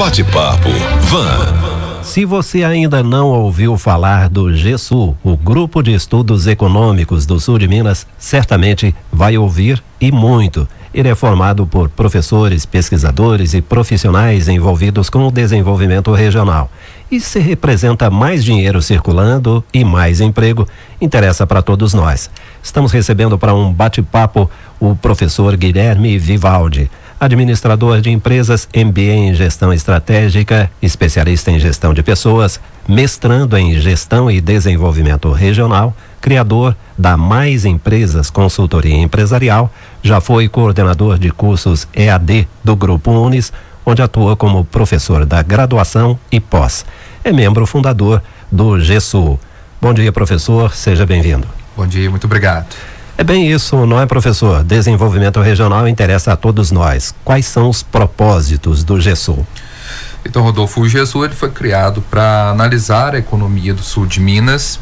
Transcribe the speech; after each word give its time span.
Bate-papo 0.00 0.70
Van. 1.02 2.02
Se 2.02 2.24
você 2.24 2.64
ainda 2.64 3.02
não 3.02 3.28
ouviu 3.28 3.76
falar 3.76 4.30
do 4.30 4.50
GESU, 4.56 5.14
o 5.22 5.36
Grupo 5.36 5.82
de 5.82 5.92
Estudos 5.92 6.46
Econômicos 6.46 7.26
do 7.26 7.38
Sul 7.38 7.58
de 7.58 7.68
Minas, 7.68 8.06
certamente 8.18 8.94
vai 9.12 9.36
ouvir 9.36 9.82
e 10.00 10.10
muito. 10.10 10.66
Ele 10.94 11.10
é 11.10 11.14
formado 11.14 11.66
por 11.66 11.90
professores, 11.90 12.64
pesquisadores 12.64 13.52
e 13.52 13.60
profissionais 13.60 14.48
envolvidos 14.48 15.10
com 15.10 15.28
o 15.28 15.30
desenvolvimento 15.30 16.14
regional. 16.14 16.70
E 17.10 17.20
se 17.20 17.38
representa 17.38 18.08
mais 18.08 18.42
dinheiro 18.42 18.80
circulando 18.80 19.62
e 19.72 19.84
mais 19.84 20.22
emprego, 20.22 20.66
interessa 20.98 21.46
para 21.46 21.60
todos 21.60 21.92
nós. 21.92 22.30
Estamos 22.62 22.90
recebendo 22.90 23.38
para 23.38 23.54
um 23.54 23.70
bate-papo 23.70 24.50
o 24.80 24.96
professor 24.96 25.54
Guilherme 25.58 26.16
Vivaldi 26.18 26.90
administrador 27.20 28.00
de 28.00 28.10
empresas, 28.10 28.66
MBA 28.74 29.12
em 29.12 29.34
gestão 29.34 29.70
estratégica, 29.74 30.70
especialista 30.80 31.50
em 31.50 31.60
gestão 31.60 31.92
de 31.92 32.02
pessoas, 32.02 32.58
mestrando 32.88 33.58
em 33.58 33.78
gestão 33.78 34.30
e 34.30 34.40
desenvolvimento 34.40 35.30
regional, 35.30 35.94
criador 36.18 36.74
da 36.96 37.18
Mais 37.18 37.66
Empresas 37.66 38.30
Consultoria 38.30 38.96
Empresarial, 38.96 39.70
já 40.02 40.18
foi 40.18 40.48
coordenador 40.48 41.18
de 41.18 41.30
cursos 41.30 41.86
EAD 41.94 42.48
do 42.64 42.74
Grupo 42.74 43.10
Unis, 43.10 43.52
onde 43.84 44.00
atua 44.00 44.34
como 44.34 44.64
professor 44.64 45.26
da 45.26 45.42
graduação 45.42 46.18
e 46.32 46.40
pós. 46.40 46.86
É 47.22 47.30
membro 47.30 47.66
fundador 47.66 48.22
do 48.50 48.80
GESU. 48.80 49.38
Bom 49.80 49.92
dia, 49.92 50.10
professor, 50.10 50.74
seja 50.74 51.04
bem-vindo. 51.04 51.46
Bom 51.76 51.86
dia, 51.86 52.08
muito 52.08 52.24
obrigado. 52.24 52.66
É 53.20 53.22
bem 53.22 53.52
isso, 53.52 53.84
não 53.84 54.00
é, 54.00 54.06
professor? 54.06 54.64
Desenvolvimento 54.64 55.42
regional 55.42 55.86
interessa 55.86 56.32
a 56.32 56.36
todos 56.36 56.70
nós. 56.70 57.14
Quais 57.22 57.44
são 57.44 57.68
os 57.68 57.82
propósitos 57.82 58.82
do 58.82 58.98
GESU? 58.98 59.46
Então, 60.24 60.42
Rodolfo, 60.42 60.80
o 60.80 60.88
GESU 60.88 61.26
ele 61.26 61.34
foi 61.34 61.50
criado 61.50 62.02
para 62.10 62.48
analisar 62.48 63.14
a 63.14 63.18
economia 63.18 63.74
do 63.74 63.82
sul 63.82 64.06
de 64.06 64.20
Minas, 64.20 64.80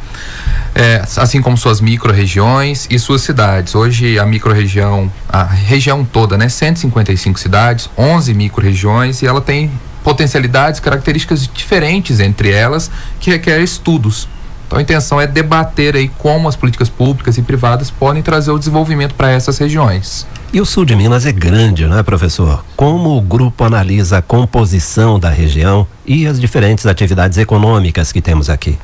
é, 0.73 1.03
assim 1.17 1.43
como 1.43 1.57
suas 1.59 1.81
micro-regiões 1.81 2.87
e 2.89 2.97
suas 2.97 3.23
cidades. 3.23 3.75
Hoje, 3.75 4.21
a 4.21 4.25
micro-região, 4.25 5.11
a 5.29 5.43
região 5.43 6.05
toda, 6.05 6.39
né? 6.39 6.49
155 6.49 7.41
cidades, 7.41 7.91
11 7.99 8.35
micro-regiões, 8.35 9.21
e 9.21 9.27
ela 9.27 9.41
tem 9.41 9.69
potencialidades, 10.05 10.79
características 10.79 11.51
diferentes 11.53 12.21
entre 12.21 12.53
elas, 12.53 12.89
que 13.19 13.31
requer 13.31 13.61
estudos 13.61 14.29
então 14.69 14.79
a 14.79 14.83
intenção 14.83 15.19
é 15.19 15.27
debater 15.27 15.97
aí 15.97 16.09
como 16.19 16.47
as 16.47 16.55
políticas 16.55 16.91
públicas 16.91 17.39
e 17.39 17.43
privadas 17.43 17.91
podem 17.91 18.23
trazer 18.23 18.51
o 18.51 18.59
desenvolvimento 18.59 19.15
para 19.15 19.31
essas 19.31 19.57
regiões. 19.57 20.27
E 20.53 20.61
o 20.61 20.67
sul 20.67 20.85
de 20.85 20.95
Minas 20.95 21.25
é 21.25 21.33
grande, 21.33 21.87
não 21.87 21.99
é, 21.99 22.03
professor? 22.03 22.63
Como 22.77 23.17
o 23.17 23.21
grupo 23.21 23.65
analisa 23.65 24.19
a 24.19 24.23
composição 24.23 25.19
da 25.19 25.31
região 25.31 25.87
e 26.07 26.27
as 26.27 26.39
diferentes 26.39 26.85
atividades 26.85 27.39
econômicas 27.39 28.13
que 28.13 28.21
temos 28.21 28.51
aqui? 28.51 28.79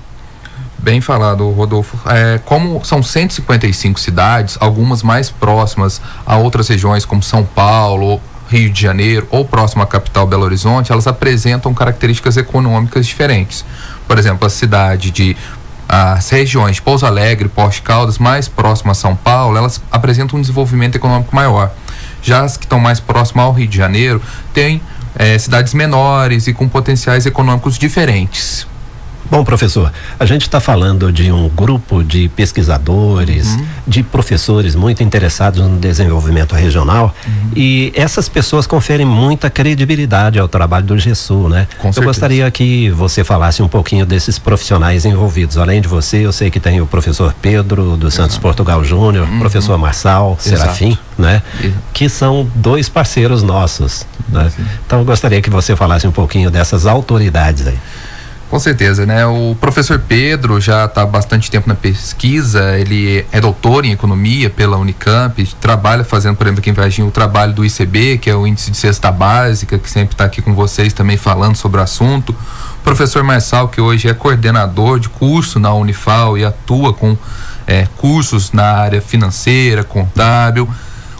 Bem 0.79 1.03
falado, 1.03 1.49
Rodolfo. 1.51 1.99
É, 2.09 2.39
como 2.45 2.83
são 2.85 3.03
155 3.03 4.01
cidades, 4.01 4.57
algumas 4.61 5.03
mais 5.03 5.31
próximas 5.31 6.01
a 6.27 6.37
outras 6.37 6.69
regiões, 6.69 7.05
como 7.05 7.23
São 7.23 7.45
Paulo, 7.45 8.21
Rio 8.49 8.71
de 8.71 8.83
Janeiro 8.83 9.27
ou 9.31 9.45
próximo 9.45 9.83
à 9.83 9.87
capital 9.87 10.27
Belo 10.27 10.45
Horizonte, 10.45 10.93
elas 10.93 11.07
apresentam 11.07 11.73
características 11.73 12.37
econômicas 12.37 13.07
diferentes. 13.07 13.65
Por 14.07 14.19
exemplo, 14.19 14.47
a 14.47 14.51
cidade 14.51 15.11
de 15.11 15.37
as 15.95 16.29
regiões 16.29 16.81
Pouso 16.81 17.07
Alegre, 17.07 17.49
Porto 17.49 17.81
Caldas, 17.83 18.19
mais 18.19 18.49
próximas 18.49 18.99
a 18.99 19.01
São 19.01 19.15
Paulo, 19.15 19.57
elas 19.57 19.81
apresentam 19.93 20.39
um 20.39 20.43
desenvolvimento 20.43 20.97
econômico 20.97 21.35
maior. 21.35 21.71
Já 22.21 22.43
as 22.43 22.57
que 22.57 22.65
estão 22.65 22.81
mais 22.81 22.99
próximas 22.99 23.45
ao 23.45 23.53
Rio 23.53 23.69
de 23.69 23.77
Janeiro 23.77 24.21
têm 24.53 24.83
é, 25.15 25.39
cidades 25.39 25.73
menores 25.73 26.49
e 26.49 26.53
com 26.53 26.69
potenciais 26.69 27.27
econômicos 27.27 27.79
diferentes. 27.79 28.67
Bom, 29.31 29.43
professor, 29.43 29.91
a 30.19 30.27
gente 30.27 30.43
está 30.43 30.61
falando 30.61 31.11
de 31.11 31.33
um 31.33 31.49
grupo 31.49 32.05
de 32.05 32.29
pesquisadores, 32.29 33.55
uhum. 33.55 33.67
de 33.87 34.03
professores 34.03 34.75
muito 34.75 35.03
interessados 35.03 35.61
no 35.61 35.79
desenvolvimento 35.79 36.55
regional 36.55 37.15
uhum. 37.27 37.51
e 37.57 37.93
essas 37.97 38.29
pessoas 38.29 38.67
conferem 38.67 39.07
muita 39.07 39.49
credibilidade 39.49 40.39
ao 40.39 40.47
trabalho 40.47 40.85
do 40.85 40.99
GESU, 40.99 41.49
né? 41.49 41.67
Com 41.79 41.91
eu 41.95 42.03
gostaria 42.03 42.51
que 42.51 42.91
você 42.91 43.25
falasse 43.25 43.63
um 43.63 43.69
pouquinho 43.69 44.05
desses 44.05 44.39
profissionais 44.39 45.05
envolvidos. 45.05 45.57
Além 45.57 45.81
de 45.81 45.89
você, 45.89 46.19
eu 46.19 46.33
sei 46.33 46.51
que 46.51 46.61
tem 46.61 46.81
o 46.81 46.87
professor 46.87 47.35
Pedro 47.41 47.97
do 47.97 48.11
Santos 48.11 48.37
Portugal 48.37 48.85
Júnior, 48.85 49.27
uhum. 49.27 49.39
professor 49.39 49.79
Marçal 49.79 50.37
Serafim, 50.39 50.99
né? 51.17 51.43
Que 51.93 52.09
são 52.09 52.49
dois 52.55 52.89
parceiros 52.89 53.43
nossos, 53.43 54.07
né? 54.29 54.53
Então 54.87 54.99
eu 54.99 55.05
gostaria 55.05 55.41
que 55.41 55.51
você 55.51 55.75
falasse 55.75 56.07
um 56.07 56.13
pouquinho 56.13 56.51
dessas 56.51 56.87
autoridades 56.87 57.67
aí. 57.67 57.79
Com 58.55 58.61
certeza, 58.61 59.05
né? 59.05 59.27
O 59.27 59.57
professor 59.61 59.99
Pedro 59.99 60.61
já 60.61 60.85
está 60.85 61.03
há 61.03 61.07
bastante 61.07 61.51
tempo 61.51 61.69
na 61.69 61.75
pesquisa, 61.75 62.79
ele 62.79 63.27
é 63.33 63.41
doutor 63.41 63.85
em 63.85 63.91
economia 63.91 64.49
pela 64.49 64.77
Unicamp, 64.77 65.45
trabalha 65.61 66.05
fazendo, 66.05 66.37
por 66.37 66.47
exemplo, 66.47 66.61
aqui 66.61 66.71
em 66.71 66.73
Varginha, 66.73 67.05
o 67.05 67.11
trabalho 67.11 67.53
do 67.53 67.65
ICB, 67.65 68.19
que 68.19 68.31
é 68.31 68.37
o 68.37 68.47
índice 68.47 68.71
de 68.71 68.77
cesta 68.77 69.11
básica, 69.11 69.77
que 69.77 69.91
sempre 69.91 70.15
está 70.15 70.25
aqui 70.25 70.41
com 70.41 70.55
vocês 70.55 70.93
também 70.93 71.17
falando 71.17 71.57
sobre 71.57 71.81
o 71.81 71.83
assunto. 71.83 72.31
O 72.31 72.85
professor 72.85 73.25
Marçal, 73.25 73.67
que 73.67 73.81
hoje 73.81 74.09
é 74.09 74.15
coordenador 74.15 75.01
de 75.01 75.09
curso 75.09 75.59
na 75.59 75.75
Unifal 75.75 76.39
e 76.39 76.45
atua 76.45 76.95
com 76.95 77.19
é, 77.67 77.89
cursos 77.97 78.53
na 78.53 78.71
área 78.71 79.03
financeira, 79.03 79.83
contábil. 79.83 80.69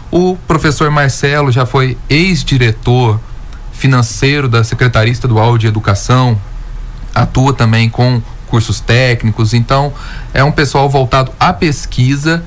O 0.09 0.37
professor 0.47 0.89
Marcelo 0.89 1.51
já 1.51 1.65
foi 1.65 1.97
ex-diretor 2.09 3.19
financeiro 3.73 4.47
da 4.47 4.63
Secretaria 4.63 5.11
Estadual 5.11 5.57
de 5.57 5.67
Educação, 5.67 6.39
atua 7.15 7.53
também 7.53 7.89
com 7.89 8.21
cursos 8.47 8.79
técnicos, 8.79 9.53
então 9.53 9.93
é 10.33 10.43
um 10.43 10.51
pessoal 10.51 10.89
voltado 10.89 11.31
à 11.39 11.51
pesquisa, 11.51 12.43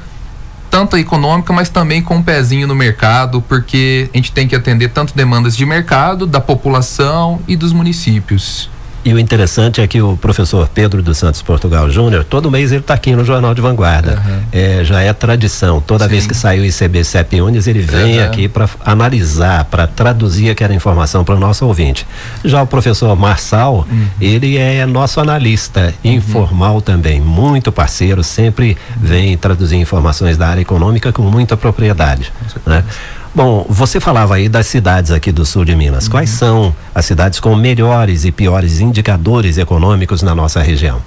tanto 0.70 0.96
econômica, 0.96 1.52
mas 1.52 1.68
também 1.68 2.02
com 2.02 2.16
um 2.16 2.22
pezinho 2.22 2.66
no 2.66 2.74
mercado, 2.74 3.42
porque 3.42 4.08
a 4.12 4.16
gente 4.16 4.30
tem 4.30 4.46
que 4.46 4.54
atender 4.54 4.90
tanto 4.90 5.16
demandas 5.16 5.56
de 5.56 5.66
mercado, 5.66 6.26
da 6.26 6.40
população 6.40 7.40
e 7.48 7.56
dos 7.56 7.72
municípios. 7.72 8.70
E 9.04 9.14
o 9.14 9.18
interessante 9.18 9.80
é 9.80 9.86
que 9.86 10.02
o 10.02 10.16
professor 10.16 10.68
Pedro 10.68 11.02
dos 11.02 11.18
Santos 11.18 11.40
Portugal 11.40 11.88
Júnior, 11.90 12.24
todo 12.24 12.50
mês 12.50 12.72
ele 12.72 12.80
está 12.80 12.94
aqui 12.94 13.14
no 13.14 13.24
Jornal 13.24 13.54
de 13.54 13.60
Vanguarda. 13.60 14.22
Uhum. 14.26 14.40
É, 14.52 14.84
já 14.84 15.00
é 15.00 15.12
tradição. 15.12 15.80
Toda 15.80 16.04
Sim. 16.04 16.10
vez 16.10 16.26
que 16.26 16.34
sai 16.34 16.58
o 16.60 16.64
ICB 16.64 17.04
CEP 17.04 17.40
Unis, 17.40 17.66
ele 17.66 17.80
vem 17.80 18.18
uhum. 18.18 18.24
aqui 18.24 18.48
para 18.48 18.68
analisar, 18.84 19.64
para 19.66 19.86
traduzir 19.86 20.50
aquela 20.50 20.74
informação 20.74 21.24
para 21.24 21.36
o 21.36 21.38
nosso 21.38 21.64
ouvinte. 21.66 22.06
Já 22.44 22.62
o 22.62 22.66
professor 22.66 23.16
Marçal, 23.16 23.86
uhum. 23.90 24.06
ele 24.20 24.56
é 24.56 24.84
nosso 24.84 25.20
analista 25.20 25.94
uhum. 26.04 26.12
informal 26.12 26.80
também, 26.80 27.20
muito 27.20 27.70
parceiro, 27.70 28.22
sempre 28.24 28.76
vem 28.96 29.36
traduzir 29.36 29.76
informações 29.76 30.36
da 30.36 30.48
área 30.48 30.60
econômica 30.60 31.12
com 31.12 31.22
muita 31.22 31.56
propriedade. 31.56 32.32
Né? 32.66 32.84
Bom, 33.34 33.66
você 33.68 34.00
falava 34.00 34.36
aí 34.36 34.48
das 34.48 34.66
cidades 34.66 35.10
aqui 35.10 35.30
do 35.30 35.44
sul 35.44 35.64
de 35.64 35.76
Minas. 35.76 36.04
Uhum. 36.04 36.10
Quais 36.10 36.30
são 36.30 36.74
as 36.94 37.04
cidades 37.04 37.38
com 37.38 37.54
melhores 37.54 38.24
e 38.24 38.32
piores 38.32 38.80
indicadores 38.80 39.58
econômicos 39.58 40.22
na 40.22 40.34
nossa 40.34 40.62
região? 40.62 41.00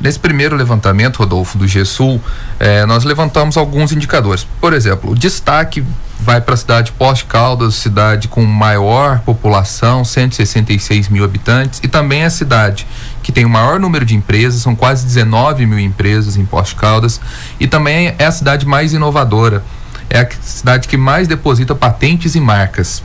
Nesse 0.00 0.18
primeiro 0.18 0.56
levantamento, 0.56 1.18
Rodolfo, 1.18 1.56
do 1.56 1.68
GESUL, 1.68 2.20
eh, 2.58 2.84
nós 2.86 3.04
levantamos 3.04 3.56
alguns 3.56 3.92
indicadores. 3.92 4.44
Por 4.60 4.72
exemplo, 4.72 5.12
o 5.12 5.14
destaque 5.14 5.84
vai 6.18 6.40
para 6.40 6.54
a 6.54 6.56
cidade 6.56 6.86
de 6.86 6.92
Poste 6.92 7.24
Caldas, 7.24 7.76
cidade 7.76 8.26
com 8.26 8.44
maior 8.44 9.20
população, 9.20 10.04
166 10.04 11.08
mil 11.08 11.24
habitantes, 11.24 11.78
e 11.82 11.88
também 11.88 12.24
a 12.24 12.30
cidade 12.30 12.86
que 13.22 13.30
tem 13.30 13.44
o 13.44 13.48
maior 13.48 13.78
número 13.78 14.04
de 14.04 14.16
empresas, 14.16 14.62
são 14.62 14.74
quase 14.74 15.06
19 15.06 15.66
mil 15.66 15.78
empresas 15.78 16.36
em 16.36 16.44
Poste 16.44 16.74
Caldas, 16.74 17.20
e 17.60 17.68
também 17.68 18.14
é 18.18 18.24
a 18.24 18.32
cidade 18.32 18.66
mais 18.66 18.92
inovadora 18.92 19.62
é 20.12 20.20
a 20.20 20.28
cidade 20.42 20.86
que 20.86 20.96
mais 20.96 21.26
deposita 21.26 21.74
patentes 21.74 22.34
e 22.34 22.40
marcas. 22.40 23.02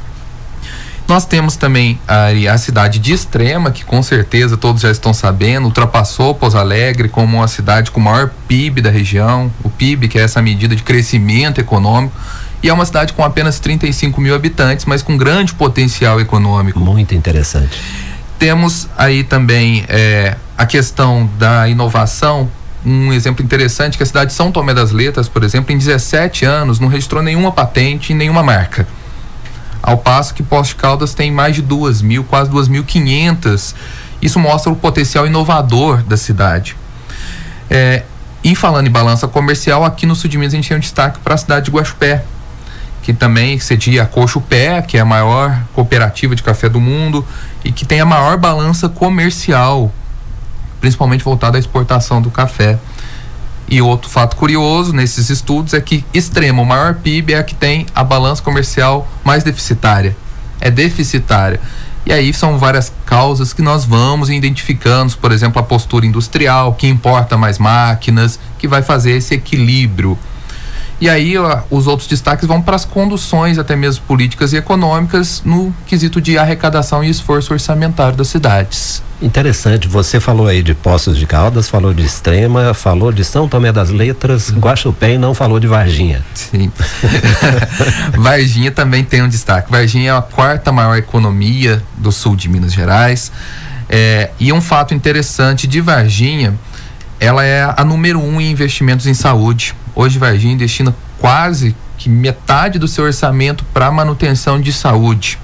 Nós 1.07 1.25
temos 1.25 1.55
também 1.55 1.97
a, 2.05 2.27
a 2.53 2.57
cidade 2.57 2.99
de 2.99 3.13
Extrema, 3.13 3.71
que 3.71 3.85
com 3.85 4.03
certeza 4.03 4.57
todos 4.57 4.81
já 4.81 4.91
estão 4.91 5.13
sabendo, 5.13 5.65
ultrapassou 5.65 6.35
Pouso 6.35 6.57
Alegre 6.57 7.07
como 7.07 7.41
a 7.41 7.47
cidade 7.47 7.91
com 7.91 8.01
o 8.01 8.03
maior 8.03 8.29
PIB 8.45 8.81
da 8.81 8.89
região, 8.89 9.49
o 9.63 9.69
PIB, 9.69 10.09
que 10.09 10.19
é 10.19 10.23
essa 10.23 10.41
medida 10.41 10.75
de 10.75 10.83
crescimento 10.83 11.61
econômico, 11.61 12.13
e 12.61 12.67
é 12.67 12.73
uma 12.73 12.85
cidade 12.85 13.13
com 13.13 13.23
apenas 13.23 13.57
35 13.59 14.19
mil 14.19 14.35
habitantes, 14.35 14.85
mas 14.85 15.01
com 15.01 15.15
grande 15.15 15.53
potencial 15.53 16.19
econômico. 16.19 16.77
Muito 16.77 17.15
interessante. 17.15 17.79
Temos 18.37 18.89
aí 18.97 19.23
também 19.23 19.85
é, 19.87 20.35
a 20.57 20.65
questão 20.65 21.29
da 21.39 21.69
inovação, 21.69 22.51
um 22.85 23.11
exemplo 23.11 23.43
interessante 23.43 23.97
que 23.97 24.03
a 24.03 24.05
cidade 24.05 24.31
de 24.31 24.35
São 24.35 24.51
Tomé 24.51 24.73
das 24.73 24.91
Letras, 24.91 25.27
por 25.27 25.43
exemplo, 25.43 25.73
em 25.73 25.77
17 25.77 26.45
anos 26.45 26.79
não 26.79 26.87
registrou 26.87 27.21
nenhuma 27.21 27.51
patente 27.51 28.11
e 28.11 28.15
nenhuma 28.15 28.43
marca. 28.43 28.87
Ao 29.81 29.97
passo 29.97 30.33
que 30.33 30.43
Poste 30.43 30.75
Caldas 30.75 31.13
tem 31.13 31.31
mais 31.31 31.55
de 31.55 31.61
duas 31.61 32.01
mil, 32.01 32.23
quase 32.23 32.51
2.500. 32.51 33.73
Isso 34.21 34.39
mostra 34.39 34.71
o 34.71 34.75
potencial 34.75 35.25
inovador 35.25 36.03
da 36.03 36.17
cidade. 36.17 36.75
É, 37.69 38.03
e 38.43 38.55
falando 38.55 38.87
em 38.87 38.91
balança 38.91 39.27
comercial, 39.27 39.83
aqui 39.83 40.05
no 40.05 40.15
sul 40.15 40.29
de 40.29 40.37
Minas 40.37 40.53
a 40.53 40.55
gente 40.55 40.67
tem 40.67 40.77
um 40.77 40.79
destaque 40.79 41.19
para 41.19 41.33
a 41.33 41.37
cidade 41.37 41.65
de 41.65 41.71
Guaxupé, 41.71 42.23
que 43.01 43.13
também 43.13 43.59
cedia 43.59 44.03
a 44.03 44.05
Coxo 44.05 44.41
Pé, 44.41 44.81
que 44.81 44.97
é 44.97 45.01
a 45.01 45.05
maior 45.05 45.57
cooperativa 45.73 46.35
de 46.35 46.43
café 46.43 46.69
do 46.69 46.79
mundo 46.79 47.25
e 47.63 47.71
que 47.71 47.85
tem 47.85 47.99
a 47.99 48.05
maior 48.05 48.37
balança 48.37 48.89
comercial, 48.89 49.91
principalmente 50.79 51.23
voltada 51.23 51.57
à 51.57 51.59
exportação 51.59 52.21
do 52.21 52.29
café. 52.29 52.77
E 53.69 53.81
outro 53.81 54.09
fato 54.09 54.35
curioso 54.35 54.93
nesses 54.93 55.29
estudos 55.29 55.73
é 55.73 55.81
que 55.81 56.05
Extrema, 56.13 56.61
o 56.61 56.65
maior 56.65 56.95
PIB, 56.95 57.33
é 57.33 57.39
a 57.39 57.43
que 57.43 57.53
tem 57.53 57.85
a 57.93 58.03
balança 58.03 58.41
comercial 58.41 59.07
mais 59.23 59.43
deficitária. 59.43 60.15
É 60.59 60.71
deficitária. 60.71 61.59
E 62.05 62.13
aí 62.13 62.33
são 62.33 62.57
várias 62.57 62.93
causas 63.05 63.51
que 63.51 63.61
nós 63.61 63.83
vamos 63.83 64.29
identificando, 64.29 65.17
por 65.17 65.33
exemplo, 65.33 65.59
a 65.59 65.63
postura 65.63 66.05
industrial, 66.05 66.73
que 66.73 66.87
importa 66.87 67.35
mais 67.35 67.59
máquinas, 67.59 68.39
que 68.57 68.65
vai 68.65 68.81
fazer 68.81 69.11
esse 69.11 69.33
equilíbrio. 69.33 70.17
E 70.99 71.09
aí 71.09 71.37
ó, 71.37 71.59
os 71.69 71.85
outros 71.85 72.07
destaques 72.07 72.47
vão 72.47 72.61
para 72.61 72.75
as 72.75 72.85
conduções, 72.85 73.59
até 73.59 73.75
mesmo 73.75 74.03
políticas 74.05 74.51
e 74.53 74.57
econômicas, 74.57 75.41
no 75.45 75.73
quesito 75.85 76.19
de 76.19 76.37
arrecadação 76.37 77.03
e 77.03 77.09
esforço 77.09 77.53
orçamentário 77.53 78.17
das 78.17 78.27
cidades. 78.27 79.03
Interessante, 79.19 79.87
você 79.87 80.19
falou 80.19 80.47
aí 80.47 80.61
de 80.61 80.75
Poços 80.75 81.17
de 81.17 81.25
Caldas, 81.25 81.67
falou 81.67 81.91
de 81.91 82.03
Extrema, 82.03 82.73
falou 82.75 83.11
de 83.11 83.23
São 83.23 83.47
Tomé 83.47 83.71
das 83.71 83.89
Letras, 83.89 84.51
Guaxupé 84.51 85.13
e 85.13 85.17
não 85.17 85.33
falou 85.33 85.59
de 85.59 85.65
Varginha. 85.65 86.23
Sim. 86.35 86.71
Varginha 88.15 88.71
também 88.71 89.03
tem 89.03 89.23
um 89.23 89.27
destaque. 89.27 89.71
Varginha 89.71 90.11
é 90.11 90.15
a 90.15 90.21
quarta 90.21 90.71
maior 90.71 90.95
economia 90.95 91.81
do 91.97 92.11
sul 92.11 92.35
de 92.35 92.47
Minas 92.47 92.73
Gerais. 92.73 93.31
É, 93.89 94.29
e 94.39 94.53
um 94.53 94.61
fato 94.61 94.93
interessante 94.93 95.65
de 95.65 95.81
Varginha, 95.81 96.53
ela 97.19 97.43
é 97.43 97.73
a 97.75 97.83
número 97.83 98.19
um 98.19 98.39
em 98.39 98.51
investimentos 98.51 99.07
em 99.07 99.15
saúde. 99.15 99.73
Hoje 99.99 100.19
Varginha 100.19 100.55
destina 100.55 100.95
quase 101.17 101.75
que 101.97 102.07
metade 102.07 102.77
do 102.77 102.87
seu 102.87 103.03
orçamento 103.03 103.65
para 103.73 103.89
manutenção 103.89 104.61
de 104.61 104.71
saúde. 104.71 105.39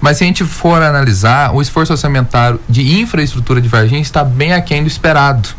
Mas 0.00 0.16
se 0.16 0.24
a 0.24 0.26
gente 0.26 0.44
for 0.44 0.80
analisar, 0.80 1.54
o 1.54 1.60
esforço 1.60 1.92
orçamentário 1.92 2.58
de 2.66 2.98
infraestrutura 2.98 3.60
de 3.60 3.68
Varginha 3.68 4.00
está 4.00 4.24
bem 4.24 4.54
aquém 4.54 4.82
do 4.82 4.86
esperado. 4.86 5.50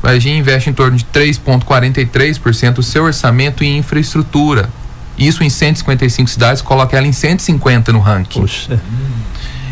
Varginha 0.00 0.38
investe 0.38 0.70
em 0.70 0.72
torno 0.72 0.96
de 0.96 1.04
3,43% 1.06 2.74
do 2.74 2.82
seu 2.84 3.02
orçamento 3.02 3.64
em 3.64 3.78
infraestrutura. 3.78 4.70
Isso 5.18 5.42
em 5.42 5.50
155 5.50 6.30
cidades 6.30 6.62
coloca 6.62 6.96
ela 6.96 7.08
em 7.08 7.12
150 7.12 7.92
no 7.92 7.98
ranking. 7.98 8.40
Puxa. 8.40 8.80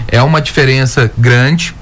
É 0.09 0.21
uma 0.21 0.41
diferença 0.41 1.09
grande, 1.17 1.73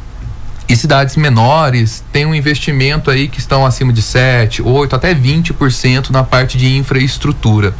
e 0.69 0.77
cidades 0.77 1.17
menores 1.17 2.03
têm 2.13 2.25
um 2.25 2.35
investimento 2.35 3.11
aí 3.11 3.29
que 3.29 3.39
estão 3.39 3.67
acima 3.67 3.93
de 3.93 4.01
7, 4.01 4.63
8, 4.63 4.97
até 4.97 5.15
20% 5.15 6.11
na 6.11 6.25
parte 6.25 6.57
de 6.57 6.77
infraestrutura. 6.77 7.75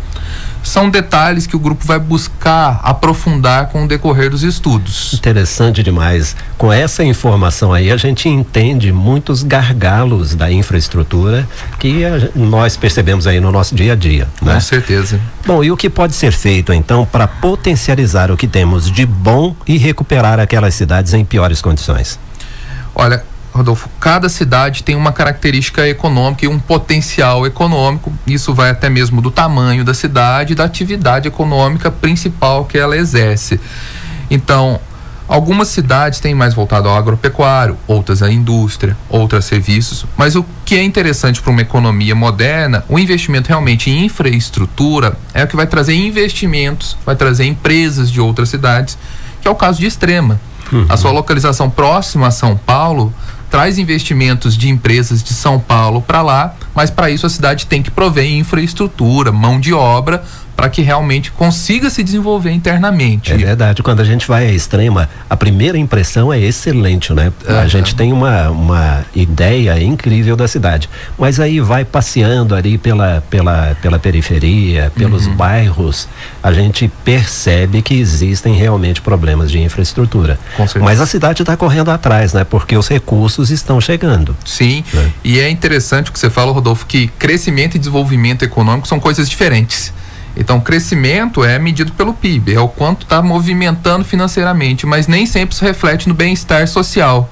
São 0.63 0.89
detalhes 0.89 1.47
que 1.47 1.55
o 1.55 1.59
grupo 1.59 1.85
vai 1.85 1.99
buscar 1.99 2.81
aprofundar 2.83 3.69
com 3.69 3.85
o 3.85 3.89
decorrer 3.89 4.31
dos 4.31 4.43
estudos. 4.43 5.13
Interessante 5.13 5.83
demais. 5.83 6.35
Com 6.57 6.73
essa 6.73 7.05
informação 7.05 7.73
aí, 7.73 7.91
a 7.91 7.99
gente 7.99 8.31
entende 8.31 8.91
muitos 8.91 9.43
gargalos 9.43 10.35
da 10.35 10.51
infraestrutura 10.51 11.47
que 11.79 12.05
a, 12.05 12.31
nós 12.35 12.79
percebemos 12.79 13.27
aí 13.27 13.41
no 13.41 13.53
nosso 13.53 13.75
dia 13.75 13.93
a 13.93 13.97
dia. 13.97 14.27
Né? 14.41 14.55
Com 14.55 14.61
certeza. 14.61 15.21
Bom, 15.47 15.63
e 15.63 15.71
o 15.71 15.77
que 15.77 15.91
pode 15.91 16.15
ser 16.15 16.33
feito 16.33 16.73
então 16.73 17.05
para 17.05 17.29
potencializar 17.29 18.31
o 18.31 18.37
que 18.37 18.49
temos 18.49 18.91
de 18.91 19.05
bom 19.05 19.55
e 19.67 19.77
recuperar 19.77 20.41
aquelas 20.41 20.75
cidades 20.75 21.13
em 21.13 21.27
piores 21.27 21.61
condições? 21.61 22.19
Olha, 22.95 23.25
Rodolfo, 23.55 23.89
cada 24.01 24.29
cidade 24.29 24.83
tem 24.83 24.97
uma 24.97 25.13
característica 25.13 25.87
econômica 25.87 26.45
e 26.45 26.49
um 26.49 26.59
potencial 26.59 27.47
econômico. 27.47 28.13
Isso 28.27 28.53
vai 28.53 28.71
até 28.71 28.91
mesmo 28.91 29.21
do 29.21 29.31
tamanho 29.31 29.85
da 29.85 29.95
cidade 29.95 30.53
e 30.53 30.57
da 30.57 30.65
atividade 30.65 31.29
econômica 31.29 31.89
principal 31.89 32.65
que 32.65 32.77
ela 32.77 32.97
exerce. 32.97 33.61
Então, 34.29 34.81
algumas 35.29 35.69
cidades 35.69 36.19
têm 36.19 36.35
mais 36.35 36.53
voltado 36.53 36.89
ao 36.89 36.97
agropecuário, 36.97 37.79
outras 37.87 38.23
à 38.23 38.31
indústria, 38.31 38.97
outras 39.09 39.45
a 39.45 39.49
serviços. 39.49 40.05
Mas 40.17 40.35
o 40.35 40.45
que 40.65 40.75
é 40.75 40.83
interessante 40.83 41.41
para 41.41 41.53
uma 41.53 41.63
economia 41.63 42.15
moderna, 42.15 42.85
o 42.89 42.99
investimento 42.99 43.49
realmente 43.49 43.89
em 43.89 44.05
infraestrutura 44.05 45.17
é 45.33 45.45
o 45.45 45.47
que 45.47 45.55
vai 45.55 45.69
trazer 45.69 45.95
investimentos, 45.95 46.97
vai 47.07 47.15
trazer 47.15 47.45
empresas 47.45 48.11
de 48.11 48.21
outras 48.21 48.49
cidades, 48.49 48.99
que 49.41 49.47
é 49.47 49.51
o 49.51 49.55
caso 49.55 49.79
de 49.79 49.87
Extrema. 49.87 50.41
Uhum. 50.75 50.87
A 50.89 50.97
sua 50.97 51.13
localização 51.13 51.71
próxima 51.71 52.27
a 52.27 52.31
São 52.31 52.57
Paulo 52.57 53.15
traz 53.51 53.79
investimentos 53.79 54.57
de 54.57 54.69
empresas 54.69 55.23
de 55.23 55.33
São 55.33 55.61
Paulo 55.61 56.03
para 56.03 56.21
lá, 56.21 56.55
mas 56.75 56.91
para 56.91 57.11
isso 57.11 57.27
a 57.27 57.31
cidade 57.31 57.67
tem 57.67 57.83
que 57.83 57.91
prover 57.91 58.31
infraestrutura, 58.31 59.31
mão 59.31 59.61
de 59.61 59.73
obra 59.73 60.23
para 60.57 60.69
que 60.69 60.83
realmente 60.83 61.31
consiga 61.33 61.91
se 61.91 62.03
desenvolver 62.03 62.51
internamente. 62.53 63.33
É 63.33 63.37
verdade. 63.37 63.83
Quando 63.83 64.01
a 64.01 64.05
gente 64.05 64.27
vai 64.27 64.47
à 64.47 64.53
extrema, 64.53 65.09
a 65.29 65.37
primeira 65.37 65.77
impressão 65.77 66.33
é 66.33 66.41
excelente, 66.41 67.13
né? 67.13 67.33
Uhum. 67.49 67.59
A 67.59 67.67
gente 67.67 67.95
tem 67.95 68.13
uma, 68.13 68.51
uma 68.51 69.05
ideia 69.15 69.83
incrível 69.83 70.37
da 70.37 70.47
cidade. 70.47 70.89
Mas 71.19 71.41
aí 71.41 71.61
vai 71.61 71.85
passeando 71.85 72.55
ali 72.55 72.79
pela, 72.79 73.23
pela, 73.29 73.77
pela 73.83 73.99
periferia, 73.99 74.93
pelos 74.95 75.27
uhum. 75.27 75.35
bairros, 75.35 76.09
a 76.43 76.53
gente 76.53 76.91
percebe 77.05 77.83
que 77.83 77.95
existem 77.95 78.55
realmente 78.55 79.01
problemas 79.01 79.51
de 79.51 79.59
infraestrutura. 79.59 80.39
Mas 80.81 81.01
a 81.01 81.07
cidade 81.07 81.43
está 81.43 81.57
correndo 81.57 81.91
atrás, 81.91 82.33
né? 82.33 82.45
Porque 82.45 82.77
os 82.77 82.89
recursos 82.89 83.51
estão 83.51 83.81
chegando. 83.81 84.37
Sim. 84.45 84.85
Né? 84.93 85.13
E 85.25 85.41
é 85.41 85.51
interessante 85.51 86.11
o 86.11 86.13
que 86.13 86.19
você 86.19 86.31
fala, 86.31 86.53
Rodolfo, 86.65 86.87
que 86.87 87.09
crescimento 87.19 87.75
e 87.75 87.79
desenvolvimento 87.79 88.43
econômico 88.43 88.89
são 88.89 88.99
coisas 88.99 89.29
diferentes. 89.29 89.93
Então, 90.35 90.59
crescimento 90.59 91.45
é 91.45 91.59
medido 91.59 91.93
pelo 91.93 92.15
PIB, 92.15 92.55
é 92.55 92.61
o 92.61 92.69
quanto 92.69 93.03
está 93.03 93.21
movimentando 93.21 94.05
financeiramente, 94.05 94.87
mas 94.87 95.07
nem 95.07 95.27
sempre 95.27 95.55
se 95.55 95.63
reflete 95.63 96.09
no 96.09 96.15
bem-estar 96.15 96.67
social. 96.67 97.31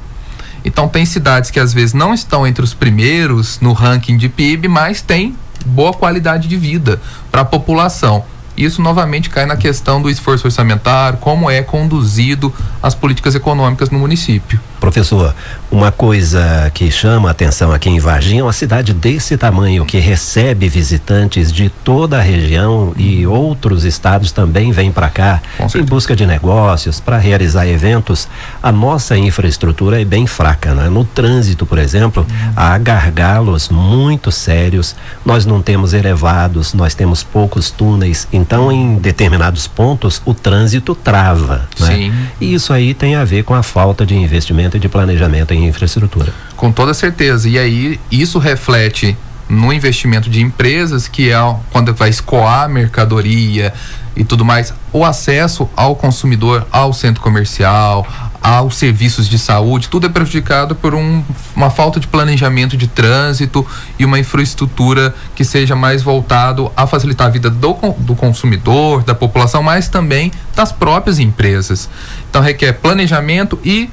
Então, 0.64 0.87
tem 0.87 1.06
cidades 1.06 1.50
que 1.50 1.58
às 1.58 1.73
vezes 1.73 1.94
não 1.94 2.12
estão 2.12 2.46
entre 2.46 2.62
os 2.62 2.75
primeiros 2.75 3.58
no 3.58 3.73
ranking 3.73 4.19
de 4.19 4.29
PIB, 4.29 4.69
mas 4.69 5.00
tem 5.00 5.34
boa 5.64 5.93
qualidade 5.94 6.46
de 6.46 6.56
vida 6.56 7.00
para 7.31 7.40
a 7.40 7.44
população. 7.44 8.25
Isso 8.64 8.81
novamente 8.81 9.29
cai 9.29 9.47
na 9.47 9.56
questão 9.56 10.00
do 10.00 10.09
esforço 10.09 10.47
orçamentário, 10.47 11.19
como 11.19 11.50
é 11.50 11.62
conduzido 11.62 12.53
as 12.82 12.94
políticas 12.94 13.35
econômicas 13.35 13.91
no 13.91 13.99
município. 13.99 14.61
Professor, 14.82 15.32
uma 15.70 15.93
coisa 15.93 16.69
que 16.75 16.91
chama 16.91 17.29
a 17.29 17.31
atenção 17.31 17.73
aqui 17.73 17.88
em 17.88 18.00
Varginha 18.00 18.41
é 18.41 18.43
uma 18.43 18.53
cidade 18.53 18.93
desse 18.93 19.37
tamanho 19.37 19.87
que 19.87 20.00
recebe 20.00 20.69
visitantes 20.69 21.53
de 21.53 21.69
toda 21.69 22.19
a 22.19 22.20
região 22.20 22.93
e 22.97 23.25
outros 23.25 23.85
estados 23.85 24.32
também 24.32 24.73
vêm 24.73 24.91
para 24.91 25.08
cá 25.08 25.41
em 25.73 25.82
busca 25.85 26.17
de 26.17 26.26
negócios, 26.26 26.99
para 26.99 27.17
realizar 27.17 27.65
eventos. 27.69 28.26
A 28.61 28.73
nossa 28.73 29.17
infraestrutura 29.17 30.03
é 30.03 30.05
bem 30.05 30.27
fraca, 30.27 30.75
né? 30.75 30.89
No 30.89 31.05
trânsito, 31.05 31.65
por 31.65 31.79
exemplo, 31.79 32.27
uhum. 32.29 32.53
há 32.56 32.77
gargalos 32.77 33.69
muito 33.69 34.32
sérios. 34.32 34.96
Nós 35.25 35.46
não 35.46 35.63
temos 35.63 35.93
elevados, 35.93 36.75
nós 36.75 36.93
temos 36.93 37.22
poucos 37.22 37.70
túneis, 37.70 38.27
então 38.32 38.52
em 38.73 38.97
determinados 38.97 39.67
pontos 39.67 40.21
o 40.25 40.35
trânsito 40.35 40.94
trava, 40.94 41.69
né? 41.79 41.94
Sim. 41.94 42.13
E 42.41 42.53
isso 42.53 42.73
aí 42.73 42.93
tem 42.93 43.15
a 43.15 43.25
ver 43.25 43.44
com 43.44 43.55
a 43.55 43.63
falta 43.63 44.05
de 44.05 44.15
investimento 44.15 44.43
investimento 44.43 44.77
e 44.77 44.81
de 44.81 44.89
planejamento 44.89 45.55
em 45.55 45.67
infraestrutura. 45.67 46.32
Com 46.56 46.73
toda 46.73 46.93
certeza. 46.93 47.49
E 47.49 47.59
aí 47.59 48.01
isso 48.11 48.39
reflete 48.39 49.17
no 49.49 49.73
investimento 49.73 50.31
de 50.31 50.41
empresas, 50.41 51.09
que 51.09 51.31
é 51.31 51.56
quando 51.71 51.94
vai 51.94 52.09
escoar 52.09 52.69
mercadoria 52.69 53.73
e 54.15 54.25
tudo 54.25 54.45
mais, 54.45 54.75
o 54.93 55.05
acesso 55.05 55.69
ao 55.75 55.97
consumidor, 55.97 56.67
ao 56.71 56.93
centro 56.93 57.23
comercial, 57.23 58.07
aos 58.43 58.77
serviços 58.77 59.29
de 59.29 59.39
saúde, 59.39 59.89
tudo 59.89 60.07
é 60.07 60.09
prejudicado 60.09 60.75
por 60.75 60.95
um, 60.95 61.23
uma 61.55 61.71
falta 61.71 62.01
de 62.01 62.09
planejamento 62.09 62.77
de 62.77 62.89
trânsito 62.89 63.65
e 63.99 64.05
uma 64.05 64.19
infraestrutura 64.19 65.15
que 65.35 65.45
seja 65.45 65.77
mais 65.77 66.03
voltado 66.03 66.71
a 66.77 66.87
facilitar 66.87 67.29
a 67.29 67.31
vida 67.31 67.49
do, 67.49 67.75
do 67.99 68.17
consumidor, 68.17 69.05
da 69.05 69.15
população, 69.15 69.63
mas 69.63 69.89
também 69.89 70.33
das 70.57 70.73
próprias 70.73 71.21
empresas. 71.21 71.89
Então 72.29 72.43
requer 72.43 72.73
planejamento 72.73 73.59
e 73.65 73.89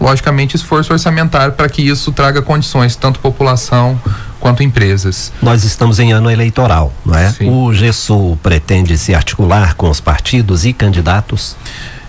logicamente, 0.00 0.56
esforço 0.56 0.92
orçamentário 0.92 1.52
para 1.54 1.68
que 1.68 1.80
isso 1.80 2.10
traga 2.10 2.42
condições, 2.42 2.96
tanto 2.96 3.20
população 3.20 4.00
quanto 4.42 4.60
empresas. 4.60 5.32
Nós 5.40 5.62
estamos 5.62 6.00
em 6.00 6.12
ano 6.12 6.28
eleitoral, 6.28 6.92
não 7.06 7.14
é? 7.14 7.30
Sim. 7.30 7.48
O 7.48 7.72
GESU 7.72 8.36
pretende 8.42 8.98
se 8.98 9.14
articular 9.14 9.76
com 9.76 9.88
os 9.88 10.00
partidos 10.00 10.66
e 10.66 10.72
candidatos? 10.72 11.56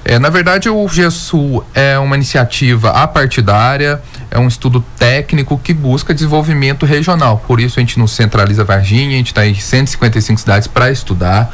É, 0.04 0.18
na 0.18 0.30
verdade, 0.30 0.68
o 0.68 0.88
GESU 0.88 1.64
é 1.76 1.98
uma 2.00 2.16
iniciativa 2.16 2.90
apartidária, 2.90 4.02
é 4.32 4.40
um 4.40 4.48
estudo 4.48 4.84
técnico 4.98 5.58
que 5.58 5.74
busca 5.74 6.12
desenvolvimento 6.12 6.88
regional. 6.88 7.42
Por 7.48 7.62
isso, 7.62 7.80
a 7.80 7.82
gente 7.82 8.00
não 8.00 8.08
centraliza 8.08 8.64
Varginha, 8.64 9.14
a 9.14 9.18
gente 9.18 9.28
está 9.28 9.46
em 9.46 9.54
155 9.54 10.40
cidades 10.42 10.68
para 10.68 10.92
estudar 10.92 11.54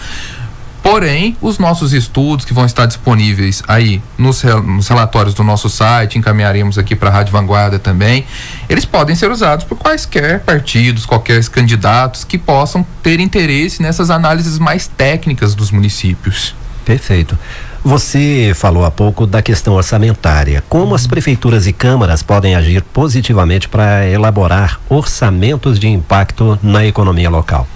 Porém, 0.82 1.36
os 1.42 1.60
nossos 1.60 1.94
estudos 1.94 2.46
que 2.46 2.54
vão 2.54 2.66
estar 2.66 2.86
disponíveis 2.86 3.62
aí 3.68 4.02
nos, 4.18 4.44
nos 4.44 4.88
relatórios 4.88 5.36
do 5.36 5.44
nosso 5.44 5.70
site, 5.70 6.18
encaminharemos 6.18 6.78
aqui 6.78 6.96
para 6.96 7.10
a 7.10 7.12
Rádio 7.12 7.34
Vanguarda 7.34 7.78
também, 7.78 8.26
eles 8.68 8.86
podem 8.86 9.16
ser 9.16 9.30
usados 9.30 9.66
por 9.66 9.78
quaisquer 9.78 10.40
partidos, 10.40 11.06
qualquer 11.06 11.44
candidatos 11.50 12.24
que 12.24 12.38
possam 12.38 12.86
ter 13.04 13.20
interesse 13.20 13.82
nessas 13.82 14.10
análises 14.10 14.58
mais 14.58 14.88
técnicas 14.88 15.54
dos 15.54 15.70
municípios. 15.70 16.56
Perfeito. 16.86 17.38
Você 17.84 18.52
falou 18.56 18.84
há 18.84 18.92
pouco 18.92 19.28
da 19.28 19.42
questão 19.42 19.76
orçamentária. 19.76 20.64
Como 20.68 20.96
as 20.96 21.06
prefeituras 21.06 21.68
e 21.68 21.72
câmaras 21.72 22.24
podem 22.24 22.56
agir 22.56 22.82
positivamente 22.82 23.70
para 23.70 24.08
elaborar 24.08 24.80
orçamentos 24.90 25.80
de 25.80 25.88
impacto 25.88 26.58
na 26.64 26.86
economia 26.86 27.30
local? 27.30 27.68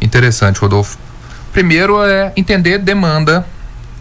Interessante, 0.00 0.58
Rodolfo. 0.58 0.98
Primeiro 1.52 2.02
é 2.02 2.32
entender 2.36 2.78
demanda 2.78 3.44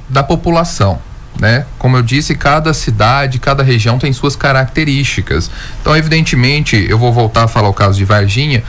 da 0.10 0.24
população. 0.24 1.00
Né? 1.40 1.66
Como 1.78 1.96
eu 1.96 2.02
disse, 2.02 2.36
cada 2.36 2.74
cidade, 2.74 3.38
cada 3.38 3.62
região 3.62 4.00
tem 4.00 4.12
suas 4.12 4.36
características. 4.36 5.52
Então, 5.82 5.96
evidentemente, 5.96 6.88
eu 6.90 6.98
vou 6.98 7.14
voltar 7.14 7.44
a 7.44 7.48
falar 7.48 7.70
o 7.70 7.74
caso 7.74 7.98
de 7.98 8.06
Varginha. 8.06 8.64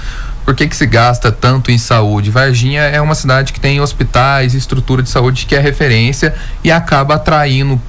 Por 0.44 0.54
que, 0.54 0.66
que 0.66 0.76
se 0.76 0.86
gasta 0.86 1.32
tanto 1.32 1.70
em 1.70 1.78
saúde? 1.78 2.30
Varginha 2.30 2.82
é 2.82 3.00
uma 3.00 3.14
cidade 3.14 3.52
que 3.52 3.60
tem 3.60 3.80
hospitais, 3.80 4.54
estrutura 4.54 5.02
de 5.02 5.08
saúde 5.08 5.46
que 5.46 5.54
é 5.54 5.58
referência 5.58 6.34
e 6.62 6.70
acaba 6.70 7.14
atraindo 7.14 7.80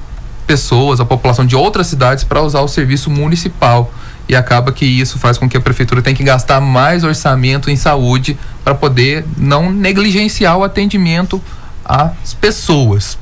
pessoas, 0.46 1.00
a 1.00 1.05
população 1.05 1.46
de 1.46 1.55
outras 1.55 1.88
cidades 1.88 2.24
para 2.24 2.41
usar 2.41 2.62
o 2.62 2.67
serviço 2.67 3.10
municipal. 3.10 3.93
E 4.27 4.36
acaba 4.36 4.72
que 4.72 4.86
isso 4.86 5.17
faz 5.17 5.38
com 5.38 5.50
que 5.50 5.58
a 5.58 5.62
prefeitura 5.62 6.01
tenha 6.01 6.15
que 6.15 6.24
gastar 6.24 6.60
mais 6.62 7.03
orçamento 7.03 7.69
em 7.69 7.75
saúde 7.75 8.38
para 8.69 8.75
poder 8.75 9.25
não 9.35 9.71
negligenciar 9.71 10.55
o 10.55 10.63
atendimento 10.63 11.41
às 11.83 12.35
pessoas. 12.35 13.17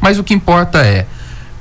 Mas 0.00 0.18
o 0.18 0.24
que 0.24 0.32
importa 0.32 0.78
é 0.78 1.04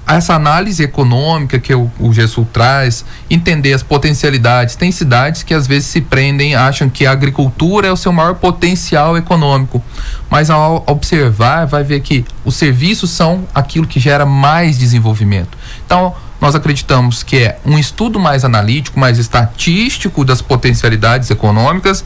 essa 0.07 0.33
análise 0.33 0.81
econômica 0.81 1.59
que 1.59 1.73
o, 1.73 1.91
o 1.99 2.13
GESUL 2.13 2.47
traz, 2.53 3.03
entender 3.29 3.73
as 3.73 3.83
potencialidades. 3.83 4.77
Tem 4.77 4.93
cidades 4.93 5.43
que 5.43 5.53
às 5.53 5.67
vezes 5.67 5.89
se 5.89 5.99
prendem, 5.99 6.55
acham 6.55 6.87
que 6.89 7.05
a 7.05 7.11
agricultura 7.11 7.87
é 7.87 7.91
o 7.91 7.97
seu 7.97 8.13
maior 8.13 8.35
potencial 8.35 9.17
econômico, 9.17 9.83
mas 10.29 10.49
ao 10.49 10.83
observar, 10.87 11.65
vai 11.65 11.83
ver 11.83 11.99
que 11.99 12.23
os 12.45 12.55
serviços 12.55 13.09
são 13.09 13.45
aquilo 13.53 13.87
que 13.87 13.99
gera 13.99 14.25
mais 14.25 14.77
desenvolvimento. 14.77 15.57
Então, 15.85 16.15
nós 16.39 16.55
acreditamos 16.55 17.23
que 17.23 17.37
é 17.37 17.57
um 17.65 17.77
estudo 17.77 18.19
mais 18.19 18.45
analítico, 18.45 18.97
mais 18.97 19.17
estatístico 19.17 20.23
das 20.23 20.41
potencialidades 20.41 21.29
econômicas 21.29 22.05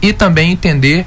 e 0.00 0.12
também 0.12 0.52
entender 0.52 1.06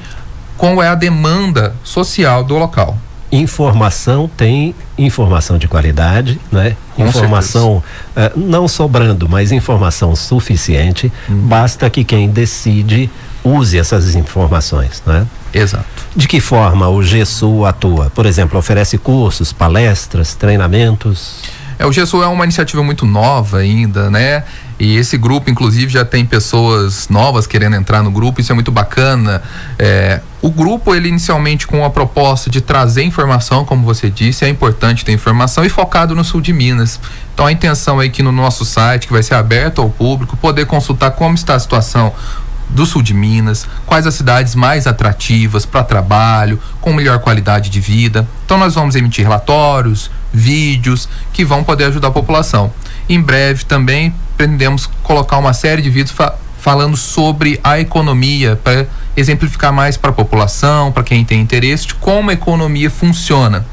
qual 0.58 0.82
é 0.82 0.88
a 0.88 0.96
demanda 0.96 1.76
social 1.84 2.44
do 2.44 2.58
local 2.58 2.98
informação 3.32 4.30
tem 4.36 4.76
informação 4.98 5.58
de 5.58 5.68
qualidade, 5.68 6.40
né? 6.52 6.76
Com 6.96 7.08
informação 7.08 7.78
uh, 7.78 8.40
não 8.40 8.68
sobrando, 8.68 9.28
mas 9.30 9.52
informação 9.52 10.16
suficiente. 10.16 11.12
Hum. 11.30 11.48
Basta 11.48 11.90
que 11.90 12.04
quem 12.04 12.30
decide 12.30 13.10
use 13.44 13.80
essas 13.80 14.16
informações, 14.16 15.02
né? 15.06 15.26
Exato. 15.54 15.86
De 16.16 16.28
que 16.28 16.40
forma 16.40 16.88
o 16.90 17.02
GESU 17.02 17.66
atua? 17.66 18.12
Por 18.14 18.26
exemplo, 18.26 18.60
oferece 18.60 18.98
cursos, 18.98 19.54
palestras, 19.54 20.36
treinamentos? 20.36 21.42
É, 21.82 21.86
o 21.88 21.92
GESU 21.92 22.22
é 22.22 22.28
uma 22.28 22.44
iniciativa 22.44 22.84
muito 22.84 23.08
nova 23.08 23.58
ainda, 23.58 24.08
né? 24.12 24.44
E 24.80 24.98
esse 24.98 25.18
grupo, 25.18 25.50
inclusive, 25.50 25.92
já 25.92 26.06
tem 26.06 26.24
pessoas 26.24 27.10
novas 27.10 27.48
querendo 27.48 27.76
entrar 27.76 28.04
no 28.04 28.12
grupo, 28.12 28.40
isso 28.40 28.52
é 28.52 28.54
muito 28.56 28.72
bacana. 28.72 29.42
É, 29.80 30.22
o 30.44 30.52
grupo, 30.52 30.94
ele 30.94 31.10
inicialmente 31.10 31.66
com 31.66 31.84
a 31.84 31.90
proposta 31.90 32.52
de 32.52 32.62
trazer 32.62 33.02
informação, 33.02 33.66
como 33.66 33.84
você 33.84 34.12
disse, 34.12 34.46
é 34.46 34.50
importante 34.50 35.04
ter 35.04 35.12
informação 35.12 35.66
e 35.66 35.70
focado 35.70 36.14
no 36.14 36.24
sul 36.24 36.40
de 36.40 36.54
Minas. 36.54 37.00
Então 37.34 37.48
a 37.48 37.52
intenção 37.52 38.00
é 38.00 38.08
que 38.10 38.22
no 38.22 38.32
nosso 38.32 38.64
site, 38.64 39.08
que 39.08 39.14
vai 39.14 39.24
ser 39.24 39.34
aberto 39.34 39.82
ao 39.82 39.90
público, 39.90 40.38
poder 40.38 40.68
consultar 40.68 41.10
como 41.10 41.34
está 41.34 41.56
a 41.56 41.60
situação 41.60 42.14
do 42.70 42.86
sul 42.86 43.02
de 43.02 43.16
Minas, 43.16 43.68
quais 43.88 44.06
as 44.06 44.14
cidades 44.14 44.54
mais 44.54 44.86
atrativas 44.86 45.66
para 45.66 45.84
trabalho, 45.84 46.60
com 46.80 46.94
melhor 46.94 47.18
qualidade 47.20 47.72
de 47.72 47.80
vida. 47.80 48.28
Então 48.46 48.60
nós 48.60 48.76
vamos 48.76 48.96
emitir 48.96 49.26
relatórios, 49.26 50.12
vídeos 50.34 51.10
que 51.34 51.44
vão 51.44 51.64
poder 51.64 51.86
ajudar 51.86 52.10
a 52.10 52.12
população. 52.12 52.72
Em 53.10 53.20
breve 53.20 53.66
também 53.66 54.14
pretendemos 54.38 54.90
colocar 55.04 55.38
uma 55.38 55.54
série 55.54 55.82
de 55.82 55.90
vídeos 55.90 56.12
fa 56.12 56.36
falando 56.60 56.96
sobre 56.96 57.60
a 57.64 57.80
economia 57.80 58.56
para 58.56 58.86
exemplificar 59.18 59.74
mais 59.74 59.98
para 59.98 60.12
a 60.12 60.14
população, 60.14 60.92
para 60.92 61.02
quem 61.02 61.26
tem 61.26 61.42
interesse 61.42 61.88
de 61.88 61.96
como 61.96 62.30
a 62.30 62.34
economia 62.34 62.88
funciona. 62.88 63.66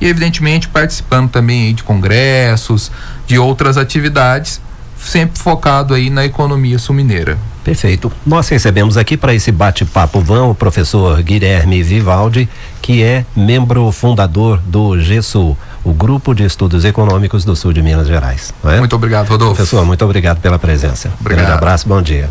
E 0.00 0.08
evidentemente 0.08 0.66
participando 0.66 1.30
também 1.30 1.72
de 1.72 1.84
congressos, 1.84 2.90
de 3.28 3.38
outras 3.38 3.76
atividades, 3.78 4.60
sempre 4.98 5.38
focado 5.38 5.94
aí 5.94 6.10
na 6.10 6.24
economia 6.24 6.80
sul-mineira. 6.80 7.38
Perfeito. 7.62 8.12
Nós 8.24 8.48
recebemos 8.48 8.96
aqui 8.96 9.16
para 9.16 9.34
esse 9.34 9.50
bate-papo 9.50 10.20
vão 10.20 10.50
o 10.50 10.54
professor 10.54 11.20
Guilherme 11.22 11.82
Vivaldi, 11.82 12.48
que 12.80 13.02
é 13.02 13.24
membro 13.34 13.90
fundador 13.92 14.60
do 14.66 14.98
GESU, 15.00 15.56
o 15.86 15.94
Grupo 15.94 16.34
de 16.34 16.44
Estudos 16.44 16.84
Econômicos 16.84 17.44
do 17.44 17.54
Sul 17.54 17.72
de 17.72 17.80
Minas 17.80 18.08
Gerais. 18.08 18.52
É? 18.64 18.80
Muito 18.80 18.96
obrigado, 18.96 19.28
Rodolfo. 19.28 19.54
Professor, 19.54 19.84
muito 19.86 20.04
obrigado 20.04 20.40
pela 20.40 20.58
presença. 20.58 21.12
Obrigado. 21.20 21.44
Grande 21.44 21.56
abraço, 21.56 21.88
bom 21.88 22.02
dia. 22.02 22.28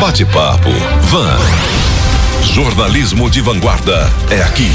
Bate-papo 0.00 0.70
Van. 1.10 1.36
Jornalismo 2.42 3.28
de 3.28 3.42
vanguarda 3.42 4.10
é 4.30 4.42
aqui. 4.42 4.70